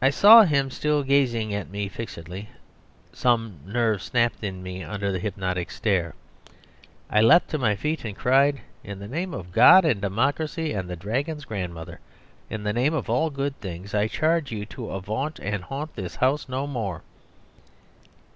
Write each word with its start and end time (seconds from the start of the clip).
I 0.00 0.10
saw 0.10 0.44
him 0.44 0.70
still 0.70 1.02
gazing 1.02 1.52
at 1.52 1.68
me 1.68 1.88
fixedly. 1.88 2.50
Some 3.12 3.58
nerve 3.66 4.00
snapped 4.00 4.44
in 4.44 4.62
me 4.62 4.84
under 4.84 5.10
the 5.10 5.18
hypnotic 5.18 5.72
stare. 5.72 6.14
I 7.10 7.20
leapt 7.20 7.50
to 7.50 7.58
my 7.58 7.74
feet 7.74 8.04
and 8.04 8.14
cried, 8.16 8.60
"In 8.84 9.00
the 9.00 9.08
name 9.08 9.34
of 9.34 9.50
God 9.50 9.84
and 9.84 10.00
Democracy 10.00 10.72
and 10.72 10.88
the 10.88 10.94
Dragon's 10.94 11.44
grandmother 11.44 11.98
in 12.48 12.62
the 12.62 12.72
name 12.72 12.94
of 12.94 13.10
all 13.10 13.28
good 13.30 13.58
things 13.60 13.92
I 13.92 14.06
charge 14.06 14.52
you 14.52 14.64
to 14.66 14.92
avaunt 14.92 15.40
and 15.40 15.64
haunt 15.64 15.96
this 15.96 16.14
house 16.14 16.48
no 16.48 16.68
more." 16.68 17.02